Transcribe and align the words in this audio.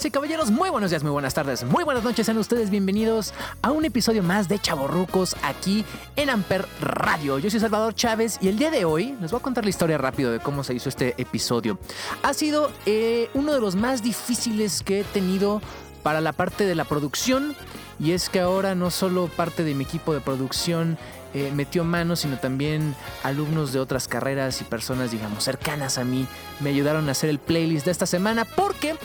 Damas 0.00 0.12
caballeros, 0.12 0.50
muy 0.50 0.70
buenos 0.70 0.88
días, 0.88 1.02
muy 1.02 1.12
buenas 1.12 1.34
tardes, 1.34 1.62
muy 1.62 1.84
buenas 1.84 2.02
noches. 2.02 2.24
Sean 2.24 2.38
ustedes 2.38 2.70
bienvenidos 2.70 3.34
a 3.60 3.70
un 3.70 3.84
episodio 3.84 4.22
más 4.22 4.48
de 4.48 4.58
Chaborrucos 4.58 5.36
aquí 5.42 5.84
en 6.16 6.30
Amper 6.30 6.66
Radio. 6.80 7.38
Yo 7.38 7.50
soy 7.50 7.60
Salvador 7.60 7.94
Chávez 7.94 8.38
y 8.40 8.48
el 8.48 8.58
día 8.58 8.70
de 8.70 8.86
hoy 8.86 9.14
les 9.20 9.30
voy 9.30 9.40
a 9.40 9.42
contar 9.42 9.64
la 9.64 9.68
historia 9.68 9.98
rápido 9.98 10.32
de 10.32 10.38
cómo 10.38 10.64
se 10.64 10.72
hizo 10.72 10.88
este 10.88 11.14
episodio. 11.18 11.78
Ha 12.22 12.32
sido 12.32 12.72
eh, 12.86 13.28
uno 13.34 13.52
de 13.52 13.60
los 13.60 13.76
más 13.76 14.02
difíciles 14.02 14.82
que 14.82 15.00
he 15.00 15.04
tenido 15.04 15.60
para 16.02 16.22
la 16.22 16.32
parte 16.32 16.64
de 16.64 16.74
la 16.74 16.86
producción 16.86 17.54
y 17.98 18.12
es 18.12 18.30
que 18.30 18.40
ahora 18.40 18.74
no 18.74 18.90
solo 18.90 19.28
parte 19.28 19.64
de 19.64 19.74
mi 19.74 19.84
equipo 19.84 20.14
de 20.14 20.22
producción 20.22 20.96
eh, 21.32 21.52
metió 21.54 21.84
manos, 21.84 22.20
sino 22.20 22.38
también 22.38 22.96
alumnos 23.22 23.72
de 23.72 23.78
otras 23.78 24.08
carreras 24.08 24.60
y 24.62 24.64
personas, 24.64 25.12
digamos, 25.12 25.44
cercanas 25.44 25.96
a 25.96 26.04
mí, 26.04 26.26
me 26.58 26.70
ayudaron 26.70 27.08
a 27.08 27.12
hacer 27.12 27.30
el 27.30 27.38
playlist 27.38 27.84
de 27.84 27.92
esta 27.92 28.06
semana 28.06 28.44
porque 28.44 28.96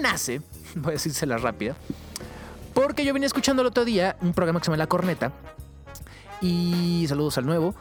nace, 0.00 0.40
voy 0.74 0.90
a 0.90 0.92
decírsela 0.92 1.38
rápida, 1.38 1.76
porque 2.74 3.04
yo 3.04 3.12
venía 3.12 3.26
escuchando 3.26 3.62
el 3.62 3.68
otro 3.68 3.84
día 3.84 4.16
un 4.20 4.32
programa 4.32 4.60
que 4.60 4.64
se 4.64 4.70
llama 4.70 4.78
La 4.78 4.86
Corneta 4.86 5.32
y 6.40 7.06
saludos 7.08 7.38
al 7.38 7.46
nuevo. 7.46 7.74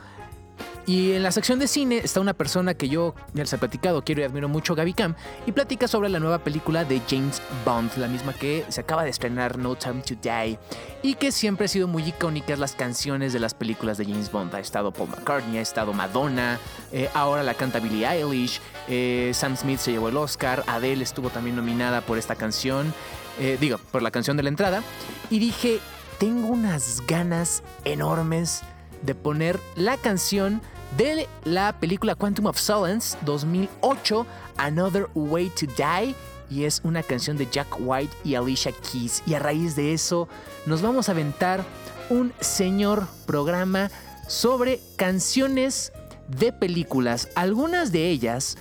Y 0.85 1.11
en 1.11 1.21
la 1.21 1.31
sección 1.31 1.59
de 1.59 1.67
cine 1.67 2.01
está 2.03 2.19
una 2.19 2.33
persona 2.33 2.73
que 2.73 2.89
yo 2.89 3.13
ya 3.33 3.43
les 3.43 3.53
he 3.53 3.57
platicado, 3.57 4.03
quiero 4.03 4.21
y 4.21 4.23
admiro 4.23 4.49
mucho, 4.49 4.73
Gaby 4.73 4.93
Cam, 4.93 5.15
y 5.45 5.51
platica 5.51 5.87
sobre 5.87 6.09
la 6.09 6.19
nueva 6.19 6.39
película 6.39 6.85
de 6.85 7.01
James 7.07 7.41
Bond, 7.63 7.95
la 7.97 8.07
misma 8.07 8.33
que 8.33 8.65
se 8.69 8.81
acaba 8.81 9.03
de 9.03 9.11
estrenar 9.11 9.59
No 9.59 9.75
Time 9.75 10.01
to 10.01 10.15
Die, 10.21 10.57
y 11.03 11.15
que 11.15 11.31
siempre 11.31 11.65
ha 11.65 11.67
sido 11.67 11.87
muy 11.87 12.03
icónicas 12.03 12.57
las 12.57 12.73
canciones 12.73 13.31
de 13.31 13.39
las 13.39 13.53
películas 13.53 13.97
de 13.97 14.05
James 14.05 14.31
Bond. 14.31 14.55
Ha 14.55 14.59
estado 14.59 14.91
Paul 14.91 15.09
McCartney, 15.09 15.59
ha 15.59 15.61
estado 15.61 15.93
Madonna, 15.93 16.59
eh, 16.91 17.09
ahora 17.13 17.43
la 17.43 17.53
canta 17.53 17.79
Billie 17.79 18.07
Eilish, 18.07 18.59
eh, 18.87 19.31
Sam 19.35 19.55
Smith 19.55 19.79
se 19.79 19.91
llevó 19.91 20.09
el 20.09 20.17
Oscar, 20.17 20.63
Adele 20.65 21.03
estuvo 21.03 21.29
también 21.29 21.55
nominada 21.55 22.01
por 22.01 22.17
esta 22.17 22.35
canción, 22.35 22.91
eh, 23.39 23.57
digo, 23.61 23.77
por 23.91 24.01
la 24.01 24.09
canción 24.09 24.35
de 24.35 24.43
la 24.43 24.49
entrada, 24.49 24.81
y 25.29 25.37
dije, 25.37 25.79
tengo 26.19 26.49
unas 26.49 27.01
ganas 27.07 27.63
enormes 27.83 28.63
de 29.01 29.15
poner 29.15 29.59
la 29.75 29.97
canción 29.97 30.61
de 30.97 31.27
la 31.43 31.79
película 31.79 32.15
Quantum 32.15 32.47
of 32.47 32.59
Solace 32.59 33.17
2008, 33.25 34.25
Another 34.57 35.07
Way 35.15 35.49
to 35.49 35.65
Die. 35.67 36.15
Y 36.49 36.65
es 36.65 36.81
una 36.83 37.01
canción 37.01 37.37
de 37.37 37.47
Jack 37.49 37.77
White 37.79 38.13
y 38.25 38.35
Alicia 38.35 38.73
Keys. 38.73 39.23
Y 39.25 39.35
a 39.35 39.39
raíz 39.39 39.75
de 39.75 39.93
eso 39.93 40.27
nos 40.65 40.81
vamos 40.81 41.07
a 41.07 41.13
aventar 41.13 41.63
un 42.09 42.33
señor 42.41 43.07
programa 43.25 43.89
sobre 44.27 44.81
canciones 44.97 45.93
de 46.27 46.51
películas. 46.51 47.29
Algunas 47.35 47.91
de 47.93 48.09
ellas 48.09 48.57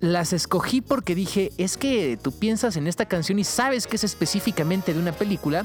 las 0.00 0.32
escogí 0.32 0.80
porque 0.80 1.14
dije, 1.14 1.52
es 1.58 1.76
que 1.76 2.18
tú 2.20 2.32
piensas 2.32 2.76
en 2.76 2.86
esta 2.86 3.06
canción 3.06 3.38
y 3.38 3.44
sabes 3.44 3.86
que 3.86 3.96
es 3.96 4.04
específicamente 4.04 4.94
de 4.94 5.00
una 5.00 5.12
película. 5.12 5.64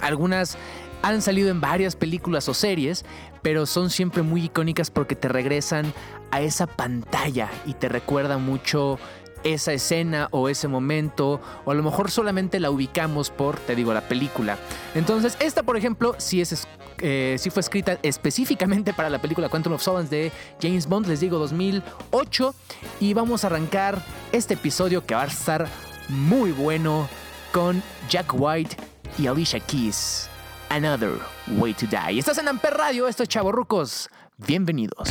Algunas 0.00 0.56
han 1.02 1.22
salido 1.22 1.50
en 1.50 1.60
varias 1.60 1.96
películas 1.96 2.48
o 2.48 2.54
series, 2.54 3.04
pero 3.42 3.66
son 3.66 3.90
siempre 3.90 4.22
muy 4.22 4.44
icónicas 4.44 4.90
porque 4.90 5.16
te 5.16 5.28
regresan 5.28 5.92
a 6.30 6.40
esa 6.40 6.66
pantalla 6.66 7.50
y 7.66 7.74
te 7.74 7.88
recuerda 7.88 8.38
mucho 8.38 8.98
esa 9.44 9.72
escena 9.72 10.28
o 10.32 10.48
ese 10.48 10.68
momento, 10.68 11.40
o 11.64 11.70
a 11.70 11.74
lo 11.74 11.82
mejor 11.82 12.10
solamente 12.10 12.60
la 12.60 12.70
ubicamos 12.70 13.30
por, 13.30 13.58
te 13.58 13.74
digo, 13.74 13.94
la 13.94 14.02
película. 14.02 14.58
Entonces, 14.94 15.36
esta, 15.40 15.62
por 15.62 15.76
ejemplo, 15.76 16.14
sí, 16.18 16.40
es, 16.40 16.66
eh, 16.98 17.38
fue 17.50 17.60
escrita 17.60 17.98
específicamente 18.02 18.92
para 18.92 19.08
la 19.08 19.20
película 19.20 19.48
Quantum 19.48 19.74
of 19.74 19.82
Solace 19.82 20.08
de 20.08 20.32
James 20.60 20.86
Bond, 20.86 21.06
les 21.06 21.20
digo, 21.20 21.38
2008, 21.38 22.54
y 23.00 23.14
vamos 23.14 23.44
a 23.44 23.46
arrancar 23.48 24.02
este 24.32 24.54
episodio 24.54 25.04
que 25.04 25.14
va 25.14 25.22
a 25.22 25.26
estar 25.26 25.66
muy 26.08 26.52
bueno 26.52 27.08
con 27.52 27.82
Jack 28.08 28.34
White 28.34 28.76
y 29.18 29.26
Alicia 29.26 29.60
Keys. 29.60 30.28
Another 30.70 31.18
Way 31.48 31.74
to 31.74 31.86
Die. 31.86 32.20
Estás 32.20 32.38
en 32.38 32.46
Amper 32.46 32.72
Radio, 32.74 33.08
esto 33.08 33.24
es 33.24 33.28
Chavorrucos. 33.28 34.08
Bienvenidos. 34.38 35.08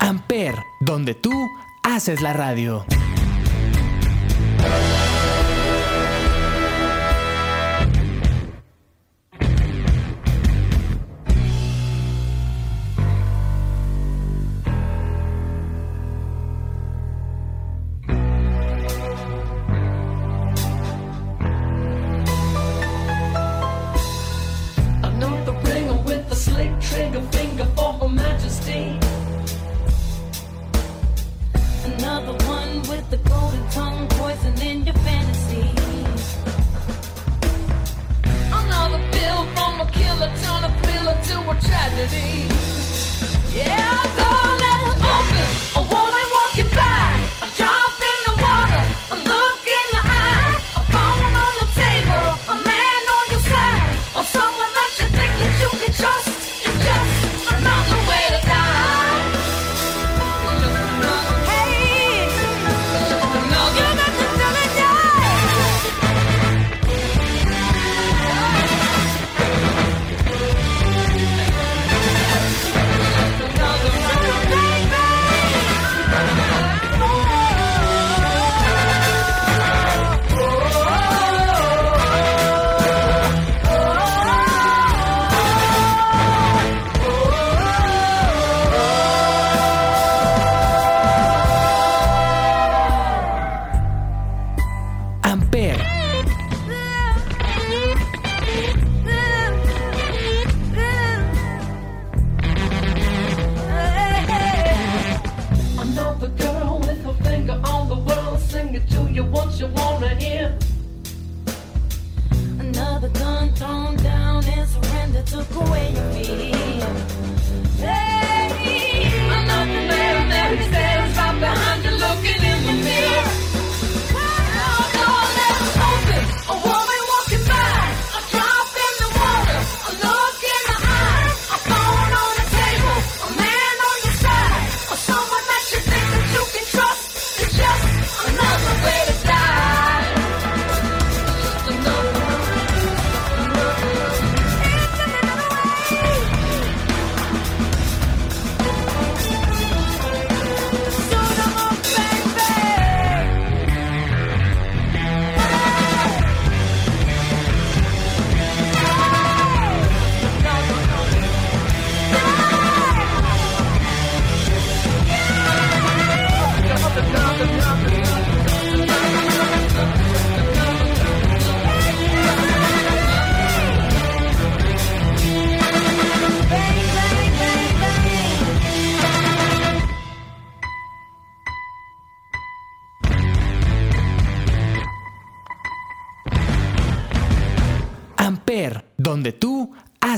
Amper, 0.00 0.54
donde 0.80 1.14
tú 1.14 1.32
haces 1.82 2.22
la 2.22 2.32
radio. 2.32 2.86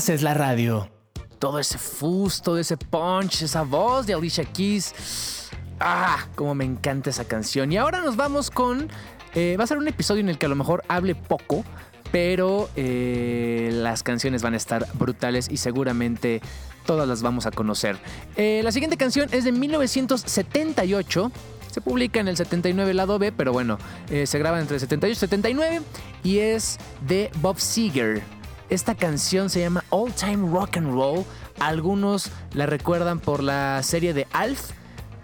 Haces 0.09 0.23
la 0.23 0.33
radio. 0.33 0.89
Todo 1.37 1.59
ese 1.59 1.77
fuzz, 1.77 2.41
todo 2.41 2.57
ese 2.57 2.77
punch, 2.77 3.43
esa 3.43 3.61
voz 3.61 4.07
de 4.07 4.15
Alicia 4.15 4.43
Keys. 4.43 5.51
Ah, 5.79 6.25
como 6.33 6.55
me 6.55 6.65
encanta 6.65 7.11
esa 7.11 7.25
canción. 7.25 7.71
Y 7.71 7.77
ahora 7.77 7.99
nos 8.01 8.15
vamos 8.15 8.49
con... 8.49 8.89
eh, 9.35 9.55
va 9.59 9.65
a 9.65 9.67
ser 9.67 9.77
un 9.77 9.87
episodio 9.87 10.21
en 10.21 10.29
el 10.29 10.39
que 10.39 10.47
a 10.47 10.49
lo 10.49 10.55
mejor 10.55 10.83
hable 10.87 11.13
poco, 11.13 11.63
pero 12.11 12.71
eh, 12.75 13.69
las 13.71 14.01
canciones 14.01 14.41
van 14.41 14.55
a 14.55 14.57
estar 14.57 14.87
brutales 14.95 15.47
y 15.47 15.57
seguramente 15.57 16.41
todas 16.87 17.07
las 17.07 17.21
vamos 17.21 17.45
a 17.45 17.51
conocer. 17.51 17.95
Eh, 18.35 18.61
la 18.63 18.71
siguiente 18.71 18.97
canción 18.97 19.29
es 19.31 19.43
de 19.43 19.51
1978. 19.51 21.31
Se 21.69 21.81
publica 21.81 22.19
en 22.19 22.29
el 22.29 22.35
79 22.35 22.95
lado 22.95 23.19
B, 23.19 23.31
pero 23.31 23.53
bueno, 23.53 23.77
se 24.07 24.39
graba 24.39 24.59
entre 24.59 24.77
el 24.77 24.79
78 24.79 25.11
y 25.11 25.15
79 25.19 25.81
y 26.23 26.39
es 26.39 26.79
de 27.07 27.29
Bob 27.43 27.59
Seger. 27.59 28.38
Esta 28.69 28.93
canción 28.93 29.49
se 29.49 29.61
llama 29.61 29.83
All 29.89 30.13
Time 30.13 30.47
Rock 30.51 30.77
and 30.77 30.91
Roll. 30.93 31.25
Algunos 31.59 32.29
la 32.53 32.67
recuerdan 32.67 33.19
por 33.19 33.41
la 33.41 33.81
serie 33.81 34.13
de 34.13 34.27
Alf. 34.31 34.71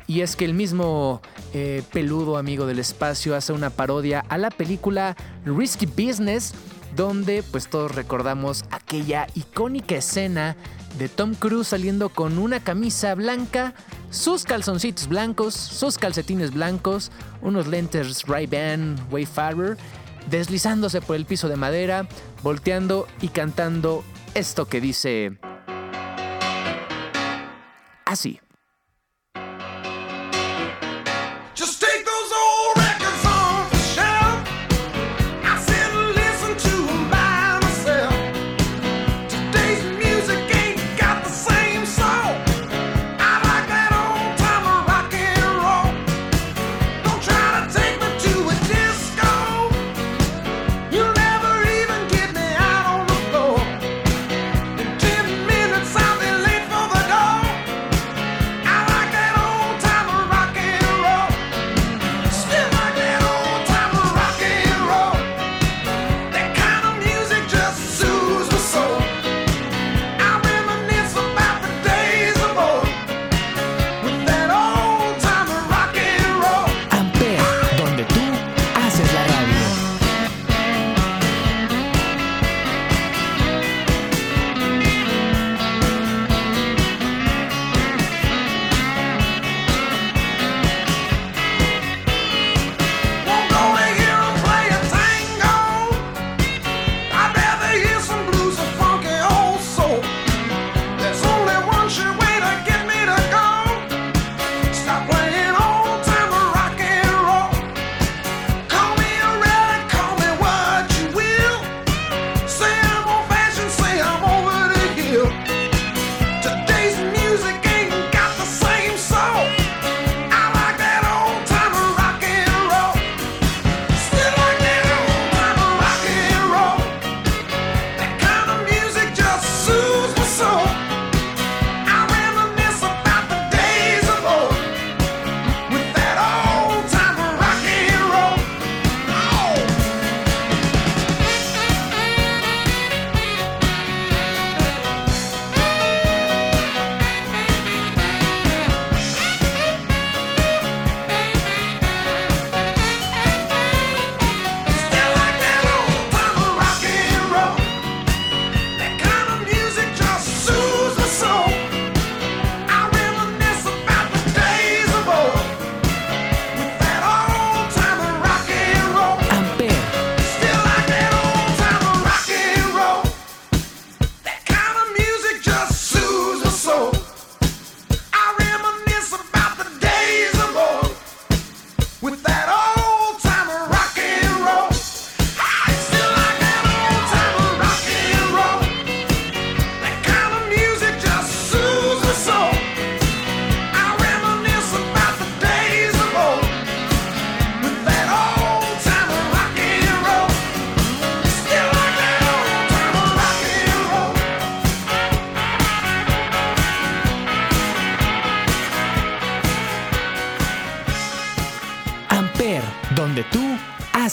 Y 0.07 0.21
es 0.21 0.35
que 0.35 0.45
el 0.45 0.53
mismo 0.53 1.21
eh, 1.53 1.83
peludo 1.93 2.37
amigo 2.37 2.65
del 2.65 2.79
espacio 2.79 3.35
hace 3.35 3.53
una 3.53 3.69
parodia 3.69 4.23
a 4.29 4.37
la 4.37 4.49
película 4.49 5.15
Risky 5.45 5.85
Business, 5.85 6.53
donde 6.95 7.43
pues 7.43 7.67
todos 7.67 7.93
recordamos 7.93 8.65
aquella 8.71 9.27
icónica 9.35 9.95
escena 9.95 10.55
de 10.97 11.09
Tom 11.09 11.33
Cruise 11.35 11.67
saliendo 11.67 12.09
con 12.09 12.37
una 12.37 12.59
camisa 12.59 13.13
blanca, 13.15 13.73
sus 14.09 14.43
calzoncitos 14.43 15.07
blancos, 15.07 15.53
sus 15.53 15.97
calcetines 15.97 16.53
blancos, 16.53 17.11
unos 17.41 17.67
lentes 17.67 18.23
Ray-Ban 18.23 19.07
Wayfarer, 19.11 19.77
deslizándose 20.29 21.01
por 21.01 21.15
el 21.15 21.25
piso 21.25 21.49
de 21.49 21.55
madera, 21.55 22.07
volteando 22.43 23.07
y 23.21 23.29
cantando 23.29 24.03
esto 24.33 24.67
que 24.67 24.81
dice 24.81 25.37
así. 28.05 28.39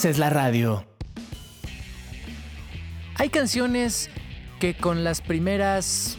Haces 0.03 0.19
la 0.19 0.31
radio. 0.31 0.85
Hay 3.15 3.29
canciones 3.29 4.11
que 4.59 4.75
con 4.75 5.05
las 5.05 5.21
primeras 5.21 6.19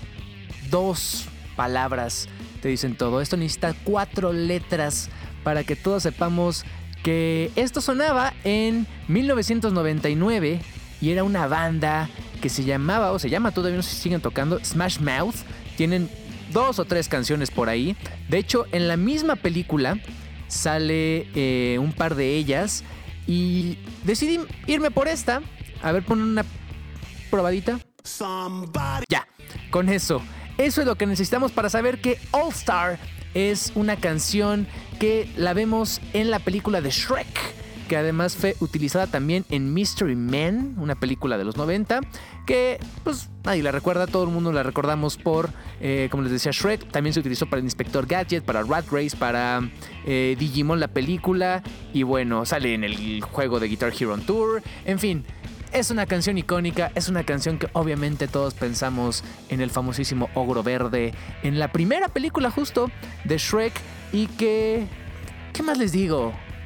dos 0.69 1.25
palabras 1.57 2.29
te 2.61 2.69
dicen 2.69 2.95
todo. 2.95 3.19
Esto 3.19 3.35
necesita 3.35 3.75
cuatro 3.83 4.31
letras 4.31 5.09
para 5.43 5.65
que 5.65 5.75
todos 5.75 6.03
sepamos 6.03 6.63
que 7.03 7.51
esto 7.57 7.81
sonaba 7.81 8.33
en 8.45 8.87
1999 9.09 10.61
y 11.01 11.11
era 11.11 11.25
una 11.25 11.47
banda 11.47 12.09
que 12.41 12.47
se 12.47 12.63
llamaba, 12.63 13.11
o 13.11 13.19
se 13.19 13.29
llama 13.29 13.51
todavía, 13.51 13.75
no 13.75 13.83
si 13.83 13.97
siguen 13.97 14.21
tocando, 14.21 14.63
Smash 14.63 14.99
Mouth. 14.99 15.35
Tienen 15.75 16.09
dos 16.53 16.79
o 16.79 16.85
tres 16.85 17.09
canciones 17.09 17.51
por 17.51 17.67
ahí. 17.67 17.97
De 18.29 18.37
hecho, 18.37 18.65
en 18.71 18.87
la 18.87 18.95
misma 18.95 19.35
película 19.35 19.99
sale 20.47 21.27
eh, 21.35 21.79
un 21.79 21.91
par 21.91 22.15
de 22.15 22.37
ellas 22.37 22.85
y 23.27 23.77
decidí 24.03 24.39
irme 24.67 24.91
por 24.91 25.07
esta. 25.07 25.41
A 25.81 25.91
ver, 25.91 26.03
pon 26.03 26.21
una 26.21 26.45
probadita. 27.29 27.79
Ya, 29.09 29.27
con 29.71 29.89
eso. 29.89 30.21
Eso 30.57 30.81
es 30.81 30.87
lo 30.87 30.95
que 30.95 31.05
necesitamos 31.05 31.51
para 31.51 31.69
saber 31.69 31.99
que 31.99 32.19
All 32.31 32.49
Star 32.49 32.99
es 33.33 33.71
una 33.75 33.95
canción 33.95 34.67
que 34.99 35.29
la 35.35 35.53
vemos 35.53 35.99
en 36.13 36.29
la 36.29 36.39
película 36.39 36.81
de 36.81 36.91
Shrek, 36.91 37.27
que 37.93 37.97
además 37.97 38.35
fue 38.35 38.55
utilizada 38.59 39.05
también 39.05 39.45
en 39.51 39.71
Mystery 39.71 40.15
Men, 40.15 40.73
una 40.79 40.95
película 40.95 41.37
de 41.37 41.43
los 41.43 41.57
90, 41.57 41.99
que 42.47 42.79
pues 43.03 43.29
nadie 43.43 43.61
la 43.61 43.71
recuerda, 43.71 44.07
todo 44.07 44.23
el 44.23 44.31
mundo 44.31 44.51
la 44.51 44.63
recordamos 44.63 45.15
por, 45.15 45.51
eh, 45.79 46.07
como 46.09 46.23
les 46.23 46.31
decía, 46.31 46.51
Shrek. 46.51 46.89
También 46.89 47.13
se 47.13 47.19
utilizó 47.19 47.45
para 47.45 47.59
el 47.59 47.65
Inspector 47.65 48.07
Gadget, 48.07 48.43
para 48.45 48.63
Rat 48.63 48.87
Race, 48.89 49.15
para 49.15 49.69
eh, 50.07 50.35
Digimon 50.39 50.79
la 50.79 50.87
película. 50.87 51.61
Y 51.93 52.01
bueno, 52.01 52.47
sale 52.47 52.73
en 52.73 52.83
el 52.83 53.21
juego 53.21 53.59
de 53.59 53.67
Guitar 53.67 53.93
Hero 53.93 54.13
on 54.13 54.25
Tour. 54.25 54.63
En 54.85 54.97
fin, 54.97 55.23
es 55.71 55.91
una 55.91 56.07
canción 56.07 56.39
icónica, 56.39 56.91
es 56.95 57.09
una 57.09 57.23
canción 57.23 57.59
que 57.59 57.67
obviamente 57.73 58.27
todos 58.27 58.55
pensamos 58.55 59.23
en 59.49 59.61
el 59.61 59.69
famosísimo 59.69 60.31
Ogro 60.33 60.63
Verde, 60.63 61.13
en 61.43 61.59
la 61.59 61.71
primera 61.71 62.07
película 62.07 62.49
justo 62.49 62.89
de 63.23 63.37
Shrek 63.37 63.73
y 64.11 64.25
que... 64.25 64.87
¿Qué 65.53 65.61
más 65.61 65.77
les 65.77 65.91
digo? 65.91 66.33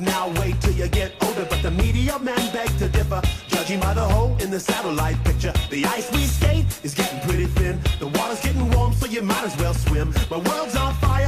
now, 0.00 0.28
wait 0.40 0.60
till 0.60 0.72
you 0.72 0.88
get 0.88 1.12
older. 1.22 1.46
But 1.48 1.62
the 1.62 1.70
media 1.70 2.18
men 2.18 2.40
beg 2.52 2.68
to 2.78 2.88
differ, 2.88 3.20
judging 3.48 3.80
by 3.80 3.94
the 3.94 4.02
hole 4.04 4.36
in 4.40 4.50
the 4.50 4.60
satellite 4.60 5.22
picture. 5.24 5.52
The 5.70 5.84
ice 5.86 6.10
we 6.12 6.24
skate 6.24 6.66
is 6.82 6.94
getting 6.94 7.20
pretty 7.20 7.46
thin. 7.46 7.78
The 7.98 8.08
water's 8.08 8.40
getting 8.40 8.70
warm, 8.70 8.92
so 8.94 9.06
you 9.06 9.22
might 9.22 9.44
as 9.44 9.56
well 9.58 9.74
swim. 9.74 10.14
My 10.30 10.38
world's 10.38 10.76
on 10.76 10.94
fire, 10.94 11.19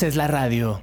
haces 0.00 0.16
la 0.16 0.28
radio. 0.28 0.82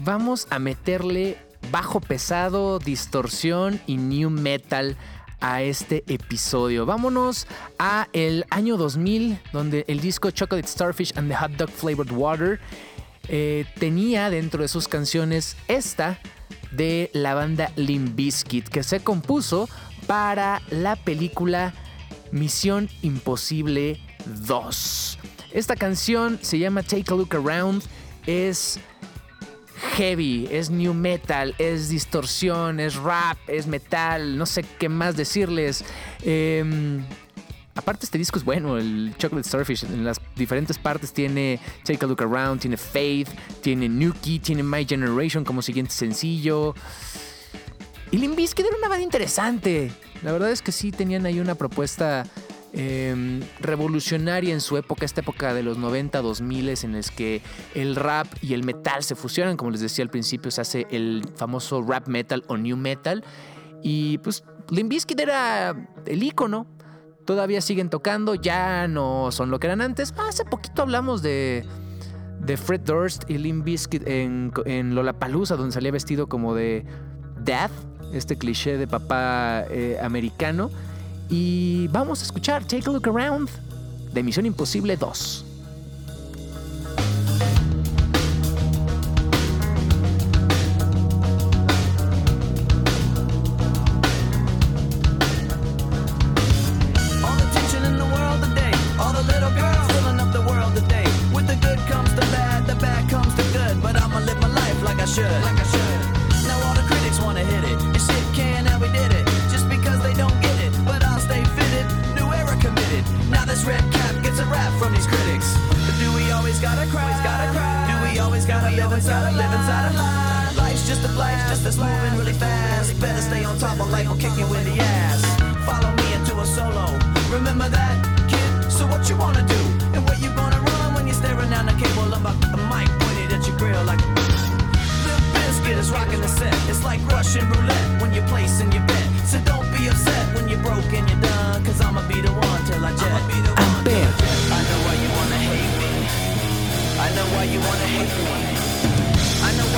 Vamos 0.00 0.46
a 0.50 0.58
meterle 0.58 1.38
bajo 1.70 2.02
pesado, 2.02 2.78
distorsión 2.80 3.80
y 3.86 3.96
new 3.96 4.28
metal 4.28 4.98
a 5.40 5.62
este 5.62 6.04
episodio. 6.06 6.84
Vámonos 6.84 7.46
a 7.78 8.08
el 8.12 8.44
año 8.50 8.76
2000, 8.76 9.38
donde 9.54 9.86
el 9.88 10.00
disco 10.00 10.30
Chocolate 10.32 10.68
Starfish 10.68 11.14
and 11.16 11.30
the 11.30 11.34
Hot 11.34 11.52
Dog 11.52 11.70
Flavored 11.70 12.12
Water 12.12 12.60
eh, 13.28 13.64
tenía 13.78 14.28
dentro 14.28 14.60
de 14.60 14.68
sus 14.68 14.86
canciones 14.86 15.56
esta 15.68 16.18
de 16.72 17.10
la 17.14 17.32
banda 17.32 17.72
Limp 17.76 18.14
Bizkit, 18.14 18.68
que 18.68 18.82
se 18.82 19.00
compuso 19.00 19.66
para 20.06 20.60
la 20.68 20.96
película 20.96 21.72
Misión 22.32 22.90
Imposible 23.00 23.98
2. 24.26 25.18
Esta 25.54 25.76
canción 25.76 26.38
se 26.42 26.58
llama 26.58 26.82
Take 26.82 27.12
a 27.12 27.14
Look 27.14 27.34
Around. 27.34 27.82
Es 28.26 28.80
heavy, 29.96 30.48
es 30.50 30.70
new 30.70 30.94
metal, 30.94 31.54
es 31.58 31.88
distorsión, 31.88 32.80
es 32.80 32.94
rap, 32.94 33.36
es 33.46 33.66
metal, 33.66 34.38
no 34.38 34.46
sé 34.46 34.64
qué 34.78 34.88
más 34.88 35.16
decirles. 35.16 35.84
Em, 36.22 37.04
aparte 37.74 38.06
este 38.06 38.16
disco 38.16 38.38
es 38.38 38.44
bueno, 38.44 38.78
el 38.78 39.14
Chocolate 39.18 39.48
Starfish 39.48 39.84
en 39.84 40.04
las 40.04 40.20
diferentes 40.36 40.78
partes 40.78 41.12
tiene 41.12 41.60
Take 41.84 42.04
a 42.04 42.08
Look 42.08 42.22
Around, 42.22 42.60
tiene 42.60 42.76
Faith, 42.76 43.28
tiene 43.60 43.88
Nuki, 43.88 44.38
tiene 44.38 44.62
My 44.62 44.86
Generation 44.86 45.44
como 45.44 45.60
siguiente 45.60 45.92
sencillo. 45.92 46.74
Y 48.10 48.18
Limp 48.18 48.36
Bizkit 48.36 48.66
era 48.66 48.76
una 48.76 48.88
banda 48.88 49.04
interesante. 49.04 49.90
La 50.22 50.32
verdad 50.32 50.50
es 50.50 50.62
que 50.62 50.70
sí 50.70 50.92
tenían 50.92 51.26
ahí 51.26 51.40
una 51.40 51.54
propuesta 51.54 52.24
Em, 52.74 53.42
revolucionaria 53.60 54.54
en 54.54 54.62
su 54.62 54.78
época, 54.78 55.04
esta 55.04 55.20
época 55.20 55.52
de 55.52 55.62
los 55.62 55.76
90, 55.76 56.22
2000 56.22 56.68
en 56.84 56.94
es 56.94 57.10
que 57.10 57.42
el 57.74 57.96
rap 57.96 58.26
y 58.40 58.54
el 58.54 58.64
metal 58.64 59.02
se 59.02 59.14
fusionan, 59.14 59.56
como 59.58 59.70
les 59.70 59.80
decía 59.80 60.02
al 60.02 60.10
principio, 60.10 60.50
se 60.50 60.62
hace 60.62 60.86
el 60.90 61.24
famoso 61.36 61.82
rap 61.82 62.08
metal 62.08 62.44
o 62.48 62.56
new 62.56 62.76
metal. 62.76 63.24
Y 63.82 64.18
pues 64.18 64.44
Limp 64.70 64.92
era 65.18 65.76
el 66.06 66.22
icono 66.22 66.66
Todavía 67.24 67.60
siguen 67.60 67.88
tocando, 67.88 68.34
ya 68.34 68.88
no 68.88 69.30
son 69.30 69.50
lo 69.50 69.60
que 69.60 69.68
eran 69.68 69.80
antes. 69.80 70.12
Hace 70.18 70.44
poquito 70.44 70.82
hablamos 70.82 71.22
de, 71.22 71.64
de 72.40 72.56
Fred 72.56 72.80
Durst 72.80 73.30
y 73.30 73.38
Limp 73.38 73.64
Bizkit 73.64 74.06
en, 74.08 74.52
en 74.64 74.94
Lollapalooza, 74.96 75.54
donde 75.54 75.72
salía 75.72 75.92
vestido 75.92 76.28
como 76.28 76.54
de 76.54 76.84
Death, 77.38 77.70
este 78.12 78.36
cliché 78.36 78.76
de 78.76 78.88
papá 78.88 79.64
eh, 79.70 79.98
americano. 80.02 80.70
Y 81.28 81.88
vamos 81.88 82.20
a 82.20 82.24
escuchar 82.24 82.64
Take 82.64 82.88
a 82.88 82.92
Look 82.92 83.08
Around 83.08 83.48
de 84.12 84.22
Misión 84.22 84.46
Imposible 84.46 84.96
2. 84.96 85.51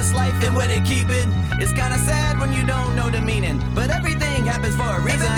this 0.00 0.14
life 0.14 0.32
and 0.46 0.56
where 0.56 0.66
to 0.66 0.80
keep 0.80 1.08
it. 1.10 1.26
It's 1.62 1.72
kinda 1.80 1.98
sad 2.10 2.38
when 2.40 2.50
you 2.54 2.62
don't 2.64 2.96
know 2.96 3.08
the 3.10 3.20
meaning, 3.20 3.56
but 3.74 3.90
everything 3.90 4.46
happens 4.46 4.74
for 4.80 4.90
a 4.98 5.00
reason. 5.08 5.28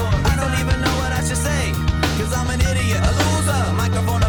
For 0.00 0.08
a 0.08 0.16
reason. 0.16 0.30
I 0.32 0.34
don't 0.40 0.56
even 0.62 0.76
know 0.84 0.94
what 1.02 1.12
I 1.18 1.20
should 1.26 1.42
say, 1.48 1.62
cause 2.18 2.32
I'm 2.38 2.48
an 2.54 2.60
idiot, 2.70 3.00
a 3.10 3.12
loser. 3.20 3.62
Microphone 3.82 4.19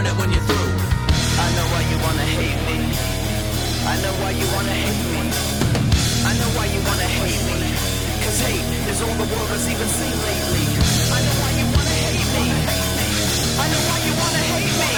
burn 0.00 0.12
it 0.12 0.18
when 0.20 0.30
you're 0.32 0.46
through. 0.48 0.72
I 1.44 1.48
know 1.56 1.66
why 1.72 1.82
you 1.90 1.96
wanna 2.00 2.26
hate 2.36 2.60
me. 2.68 2.78
I 3.84 3.94
know 4.02 4.14
why 4.22 4.30
you 4.30 4.46
wanna 4.56 4.76
hate 4.84 5.04
me. 5.12 5.22
I 6.24 6.32
know 6.40 6.50
why 6.56 6.66
you 6.72 6.80
wanna 6.88 7.08
hate 7.20 7.42
me. 7.48 7.58
Cause 8.24 8.40
hate 8.40 8.64
is 8.92 9.00
all 9.02 9.16
the 9.22 9.28
world 9.32 9.50
has 9.54 9.64
even 9.68 9.88
seen 9.98 10.16
lately. 10.28 10.66
I 11.16 11.20
know 11.24 11.36
why 11.42 11.50
you 11.60 11.66
wanna 11.76 11.96
hate 12.06 12.28
me. 12.36 12.46
I 13.60 13.66
know 13.72 13.82
why 13.88 13.98
you 14.06 14.12
wanna 14.22 14.44
hate 14.52 14.76
me. 14.80 14.92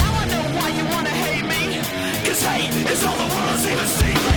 Now 0.00 0.12
I 0.22 0.24
know 0.32 0.44
why 0.56 0.68
you 0.78 0.84
wanna 0.94 1.14
hate 1.24 1.46
me. 1.52 1.62
Cause 2.24 2.42
hate 2.48 2.74
is 2.92 3.04
all 3.04 3.16
the 3.22 3.28
world 3.34 3.50
has 3.54 3.66
even 3.72 3.88
seen 3.98 4.14
lately. 4.14 4.33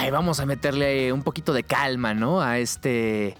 Ay, 0.00 0.10
vamos 0.10 0.40
a 0.40 0.46
meterle 0.46 1.12
un 1.12 1.22
poquito 1.22 1.52
de 1.52 1.62
calma, 1.62 2.14
¿no? 2.14 2.40
A 2.40 2.58
este, 2.58 3.36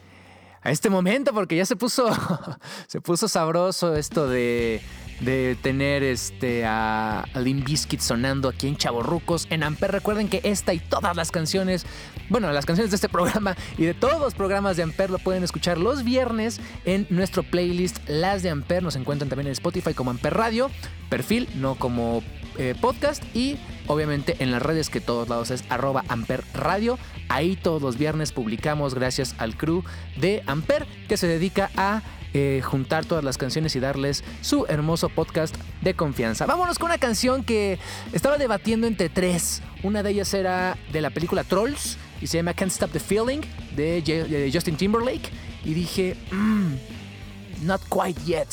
a 0.61 0.71
este 0.71 0.91
momento, 0.91 1.33
porque 1.33 1.57
ya 1.57 1.65
se 1.65 1.75
puso, 1.75 2.11
se 2.87 3.01
puso 3.01 3.29
sabroso 3.29 3.97
esto 3.97 4.29
de, 4.29 4.83
de 5.21 5.57
tener 5.63 6.03
este, 6.03 6.67
a, 6.67 7.21
a 7.21 7.99
sonando 7.99 8.51
aquí 8.51 8.69
en 8.69 8.77
Chaborrucos, 8.77 9.47
en 9.49 9.63
Amper. 9.63 9.91
Recuerden 9.91 10.29
que 10.29 10.43
esta 10.45 10.75
y 10.75 10.81
todas 10.81 11.17
las 11.17 11.31
canciones, 11.31 11.87
bueno, 12.29 12.53
las 12.53 12.67
canciones 12.67 12.91
de 12.91 12.97
este 12.97 13.09
programa 13.09 13.57
y 13.79 13.87
de 13.87 13.95
todos 13.95 14.21
los 14.21 14.35
programas 14.35 14.77
de 14.77 14.83
Amper 14.83 15.09
lo 15.09 15.19
pueden 15.19 15.43
escuchar 15.43 15.79
los 15.79 16.05
viernes 16.05 16.61
en 16.85 17.07
nuestro 17.09 17.43
playlist 17.43 18.07
Las 18.07 18.43
de 18.43 18.51
Amper. 18.51 18.83
Nos 18.83 18.97
encuentran 18.97 19.31
también 19.31 19.47
en 19.47 19.53
Spotify 19.53 19.95
como 19.95 20.11
Amper 20.11 20.35
Radio, 20.35 20.71
perfil, 21.09 21.49
no 21.55 21.77
como 21.77 22.23
eh, 22.59 22.75
podcast 22.79 23.25
y 23.35 23.57
obviamente 23.91 24.37
en 24.39 24.53
las 24.53 24.63
redes 24.63 24.89
que 24.89 25.01
todos 25.01 25.29
lados 25.29 25.51
es 25.51 25.65
arroba 25.69 26.05
Amper 26.09 26.45
Radio. 26.55 26.97
Ahí 27.29 27.57
todos 27.57 27.83
los 27.83 27.99
viernes 27.99 28.31
publicamos 28.31 28.95
gracias 28.95 29.35
al 29.39 29.57
crew 29.57 29.83
de 30.17 30.45
Amper 30.47 30.87
que 31.09 31.17
se 31.17 31.27
dedica 31.27 31.71
a 31.77 32.03
eh, 32.33 32.63
juntar 32.65 33.05
todas 33.05 33.25
las 33.25 33.37
canciones 33.37 33.75
y 33.75 33.81
darles 33.81 34.23
su 34.43 34.65
hermoso 34.69 35.09
podcast 35.09 35.57
de 35.81 35.95
confianza. 35.95 36.47
Vámonos 36.47 36.79
con 36.79 36.87
una 36.87 36.99
canción 36.99 37.43
que 37.43 37.81
estaba 38.13 38.39
debatiendo 38.39 38.87
entre 38.87 39.09
tres. 39.09 39.61
Una 39.83 40.05
de 40.05 40.11
ellas 40.11 40.33
era 40.35 40.79
de 40.93 41.01
la 41.01 41.11
película 41.11 41.43
Trolls 41.43 41.99
y 42.21 42.29
se 42.29 42.37
llama 42.37 42.55
Can't 42.55 42.71
Stop 42.71 42.93
the 42.93 43.01
Feeling 43.01 43.41
de, 43.75 44.51
Justin 44.55 44.77
Timberlake. 44.77 45.29
Y 45.65 45.75
dije, 45.75 46.17
"Mm, 46.31 47.67
not 47.67 47.81
quite 47.89 48.21
yet. 48.25 48.47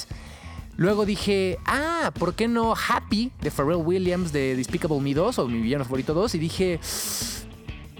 Luego 0.77 1.05
dije, 1.05 1.57
ah, 1.65 2.11
¿por 2.17 2.35
qué 2.35 2.47
no 2.47 2.73
Happy 2.73 3.31
de 3.41 3.51
Pharrell 3.51 3.77
Williams 3.77 4.31
de 4.31 4.55
Despicable 4.55 4.99
Me 4.99 5.13
2 5.13 5.39
o 5.39 5.47
mi 5.47 5.59
villano 5.59 5.83
favorito 5.83 6.13
2? 6.13 6.35
Y 6.35 6.39
dije, 6.39 6.79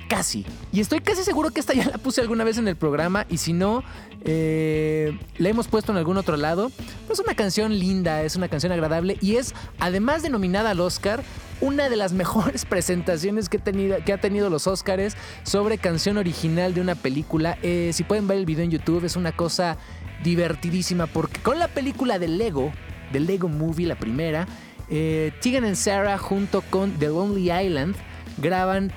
casi. 0.08 0.46
Y 0.72 0.80
estoy 0.80 1.02
casi 1.02 1.24
seguro 1.24 1.50
que 1.50 1.60
esta 1.60 1.74
ya 1.74 1.86
la 1.86 1.98
puse 1.98 2.22
alguna 2.22 2.44
vez 2.44 2.58
en 2.58 2.68
el 2.68 2.76
programa 2.76 3.26
y 3.30 3.38
si 3.38 3.54
no, 3.54 3.84
eh, 4.26 5.18
la 5.38 5.50
hemos 5.50 5.68
puesto 5.68 5.92
en 5.92 5.98
algún 5.98 6.18
otro 6.18 6.38
lado. 6.38 6.72
Es 7.10 7.20
una 7.20 7.36
canción 7.36 7.78
linda, 7.78 8.24
es 8.24 8.36
una 8.36 8.48
canción 8.48 8.72
agradable 8.72 9.18
y 9.22 9.36
es, 9.36 9.54
además 9.80 10.24
de 10.24 10.30
nominada 10.30 10.72
al 10.72 10.80
Oscar, 10.80 11.24
una 11.62 11.90
de 11.90 11.96
las 11.96 12.14
mejores 12.14 12.66
presentaciones 12.66 13.50
que, 13.50 13.58
he 13.58 13.60
tenido, 13.60 13.96
ha 13.96 14.18
tenido 14.18 14.50
los 14.50 14.68
Oscars 14.68 15.16
sobre 15.44 15.78
canción 15.78 16.18
original 16.18 16.74
de 16.74 16.82
una 16.82 16.96
película. 16.96 17.58
Eh, 17.62 17.92
si 17.94 18.04
pueden 18.04 18.28
ver 18.28 18.38
el 18.38 18.46
video 18.46 18.66
en 18.66 18.72
YouTube, 18.72 19.04
es 19.04 19.16
una 19.16 19.32
cosa 19.32 19.78
divertidísima 20.24 21.08
porque 21.08 21.42
con 21.42 21.60
la 21.60 21.68
película 21.68 22.20
de 22.20 22.28
Lego, 22.28 22.72
de 23.12 23.20
Lego 23.20 23.50
Movie, 23.50 23.88
la 23.88 23.96
primera, 23.96 24.48
eh, 24.90 25.32
Tegan 25.42 25.66
and 25.66 25.76
Sarah 25.76 26.18
junto 26.18 26.62
con 26.62 26.94
The 26.94 27.08
Lonely 27.08 27.52
Island 27.52 27.96
graban 28.38 28.92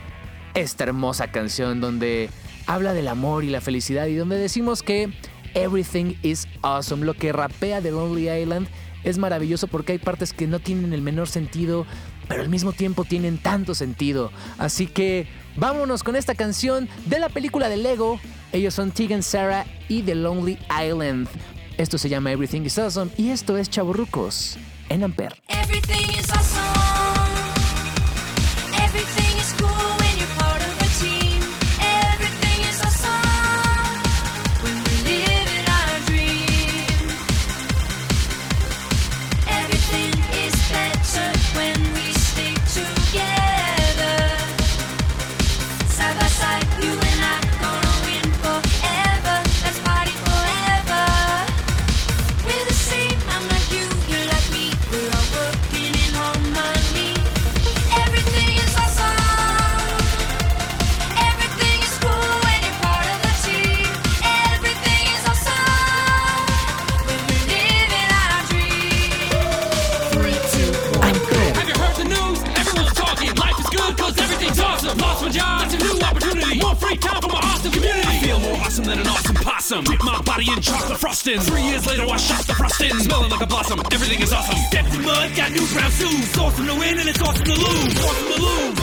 esta 0.54 0.84
hermosa 0.84 1.28
canción 1.28 1.80
donde 1.80 2.30
habla 2.66 2.92
del 2.92 3.08
amor 3.08 3.44
y 3.44 3.50
la 3.50 3.60
felicidad 3.60 4.06
y 4.06 4.14
donde 4.14 4.36
decimos 4.36 4.82
que 4.82 5.12
everything 5.54 6.14
is 6.22 6.46
awesome. 6.62 7.04
Lo 7.04 7.14
que 7.14 7.32
rapea 7.32 7.80
The 7.80 7.90
Lonely 7.90 8.30
Island 8.30 8.68
es 9.02 9.18
maravilloso 9.18 9.66
porque 9.66 9.92
hay 9.92 9.98
partes 9.98 10.32
que 10.32 10.46
no 10.46 10.60
tienen 10.60 10.92
el 10.92 11.02
menor 11.02 11.28
sentido, 11.28 11.86
pero 12.28 12.42
al 12.42 12.48
mismo 12.48 12.72
tiempo 12.72 13.04
tienen 13.04 13.38
tanto 13.38 13.74
sentido. 13.74 14.30
Así 14.58 14.86
que 14.86 15.26
vámonos 15.56 16.02
con 16.02 16.16
esta 16.16 16.34
canción 16.34 16.88
de 17.06 17.18
la 17.18 17.28
película 17.28 17.68
de 17.68 17.76
Lego. 17.76 18.20
Ellos 18.52 18.74
son 18.74 18.90
Tegan 18.90 19.22
Sarah 19.22 19.66
y 19.88 20.02
The 20.02 20.14
Lonely 20.14 20.58
Island. 20.70 21.28
Esto 21.78 21.98
se 21.98 22.08
llama 22.08 22.32
Everything 22.32 22.62
is 22.62 22.78
Awesome 22.78 23.10
y 23.16 23.30
esto 23.30 23.56
es 23.56 23.70
Chaburrucos 23.70 24.56
en 24.88 25.04
Amper. 25.04 25.34
Everything 25.48 26.18
is 26.18 26.30
awesome. 26.30 27.09
In 81.26 81.38
chocolate 81.38 81.40
frosting. 81.40 81.40
Three 81.40 81.62
years 81.62 81.86
later, 81.86 82.02
I 82.02 82.16
shot 82.16 82.46
the 82.46 82.54
frosting. 82.54 82.98
Smelling 82.98 83.30
like 83.30 83.40
a 83.40 83.46
blossom. 83.46 83.80
Everything 83.92 84.20
is 84.20 84.32
awesome. 84.32 84.56
Stepped 84.68 84.94
in 84.94 85.02
mud, 85.02 85.34
got 85.36 85.52
new 85.52 85.66
brown 85.72 85.90
shoes. 85.90 86.38
Awesome 86.38 86.66
to 86.66 86.74
win 86.74 86.98
and 86.98 87.08
it's. 87.08 87.20
Awesome 87.20 87.44
to 87.44 87.54
lose. 87.54 88.04
Awesome 88.04 88.32
to 88.32 88.42
lose. 88.42 88.80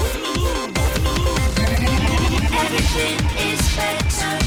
Everything 2.57 3.17
is 3.51 3.75
better 3.75 4.46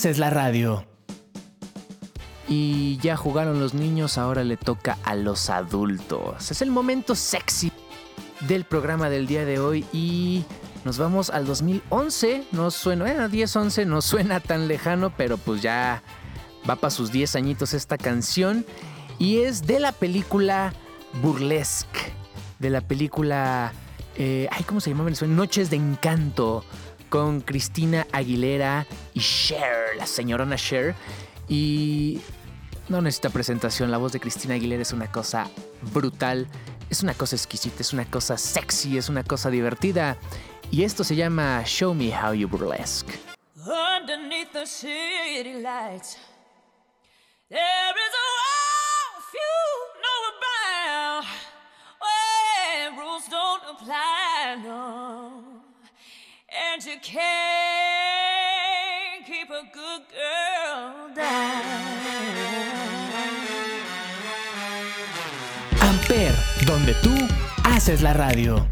haces 0.00 0.16
la 0.16 0.30
radio. 0.30 0.86
Y 2.48 2.96
ya 3.02 3.18
jugaron 3.18 3.60
los 3.60 3.74
niños, 3.74 4.16
ahora 4.16 4.44
le 4.44 4.56
toca 4.56 4.96
a 5.04 5.14
los 5.14 5.50
adultos. 5.50 6.50
Es 6.50 6.62
el 6.62 6.70
momento 6.70 7.14
sexy 7.14 7.70
del 8.48 8.64
programa 8.64 9.10
del 9.10 9.26
día 9.26 9.44
de 9.44 9.58
hoy 9.58 9.84
y 9.92 10.46
nos 10.86 10.96
vamos 10.96 11.28
al 11.28 11.44
2011. 11.44 12.44
No 12.52 12.70
suena, 12.70 13.04
bueno, 13.04 13.28
10, 13.28 13.54
11 13.54 13.84
no 13.84 14.00
suena 14.00 14.40
tan 14.40 14.68
lejano, 14.68 15.12
pero 15.14 15.36
pues 15.36 15.60
ya 15.60 16.02
va 16.68 16.76
para 16.76 16.90
sus 16.90 17.12
10 17.12 17.36
añitos 17.36 17.74
esta 17.74 17.98
canción. 17.98 18.64
Y 19.18 19.40
es 19.40 19.66
de 19.66 19.80
la 19.80 19.92
película 19.92 20.72
Burlesque, 21.20 22.14
de 22.58 22.70
la 22.70 22.80
película 22.80 23.74
eh, 24.16 24.48
ay, 24.50 24.64
¿cómo 24.64 24.80
se 24.80 24.90
llamaba? 24.90 25.10
Noches 25.10 25.70
de 25.70 25.76
Encanto 25.76 26.64
con 27.10 27.42
Cristina 27.42 28.06
Aguilera 28.12 28.86
y 29.12 29.20
Cher, 29.20 29.96
la 29.98 30.06
señorona 30.06 30.56
Cher. 30.56 30.94
Y 31.48 32.20
no 32.88 33.02
necesita 33.02 33.28
presentación, 33.28 33.90
la 33.90 33.98
voz 33.98 34.12
de 34.12 34.20
Cristina 34.20 34.54
Aguilera 34.54 34.80
es 34.80 34.92
una 34.92 35.12
cosa 35.12 35.50
brutal, 35.92 36.46
es 36.88 37.02
una 37.02 37.12
cosa 37.12 37.36
exquisita, 37.36 37.82
es 37.82 37.92
una 37.92 38.06
cosa 38.06 38.38
sexy, 38.38 38.96
es 38.96 39.10
una 39.10 39.24
cosa 39.24 39.50
divertida. 39.50 40.16
Y 40.70 40.84
esto 40.84 41.04
se 41.04 41.16
llama 41.16 41.62
Show 41.66 41.92
Me 41.92 42.12
How 42.16 42.32
You 42.32 42.48
Burlesque. 42.48 43.18
Underneath 43.56 44.52
the 44.52 44.64
city 44.64 45.60
lights, 45.60 46.16
there 47.50 47.58
is 47.58 48.14
a 48.14 48.26
world 48.38 49.22
few 49.30 49.60
know 50.00 50.20
about. 50.38 51.26
Where 52.00 52.92
rules 52.96 53.28
don't 53.28 53.62
apply. 53.68 55.49
And 56.72 56.84
you 56.84 56.98
can't 57.02 57.26
keep 59.26 59.50
a 59.50 59.62
good 59.72 60.02
girl 60.12 61.10
down. 61.16 61.50
Amper, 65.80 66.32
donde 66.66 66.94
tú 67.02 67.10
haces 67.64 68.02
la 68.02 68.12
radio. 68.12 68.68